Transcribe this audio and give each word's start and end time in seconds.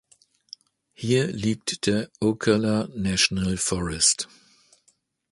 Hier 0.93 1.27
liegt 1.27 1.85
der 1.85 2.09
Ocala 2.19 2.89
National 2.95 3.55
Forest. 3.57 4.27